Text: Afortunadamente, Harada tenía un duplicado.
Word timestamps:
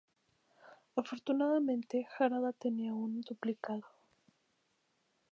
Afortunadamente, 0.95 2.07
Harada 2.17 2.53
tenía 2.53 2.91
un 2.91 3.21
duplicado. 3.21 3.85